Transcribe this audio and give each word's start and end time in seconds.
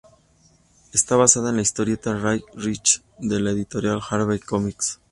Está 0.93 1.15
basada 1.15 1.51
en 1.51 1.57
la 1.57 1.61
historieta 1.61 2.15
"Richie 2.17 2.43
Rich" 2.55 3.03
de 3.19 3.39
la 3.39 3.51
editorial 3.51 4.01
Harvey 4.09 4.39
Comics. 4.39 4.99